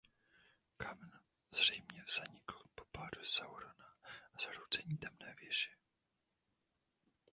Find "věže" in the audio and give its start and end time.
5.41-5.69